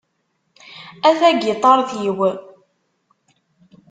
[1.07, 2.19] A tagiṭart-iw...